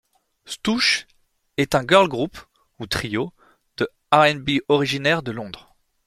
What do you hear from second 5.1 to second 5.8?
de Londres.